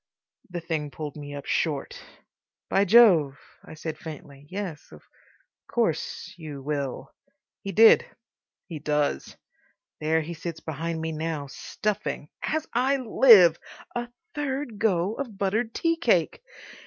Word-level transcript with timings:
The 0.49 0.61
thing 0.61 0.89
pulled 0.89 1.15
me 1.15 1.35
up 1.35 1.45
short. 1.45 2.01
"By 2.71 2.85
Jove!" 2.85 3.37
I 3.63 3.75
said 3.75 3.99
faintly. 3.99 4.47
"Yes. 4.49 4.91
Of 4.91 5.03
course—you 5.67 6.63
will." 6.63 7.13
He 7.61 7.71
did. 7.71 8.07
He 8.65 8.79
does. 8.79 9.37
There 9.99 10.21
he 10.21 10.33
sits 10.33 10.59
behind 10.59 11.01
me 11.01 11.11
now, 11.11 11.45
stuffing—as 11.45 12.65
I 12.73 12.97
live!—a 12.97 14.09
third 14.33 14.79
go 14.79 15.13
of 15.13 15.37
buttered 15.37 15.71
tea 15.71 15.97
cake. 15.97 16.41